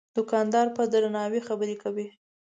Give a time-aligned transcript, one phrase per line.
[0.17, 2.07] دوکاندار په درناوي خبرې کوي.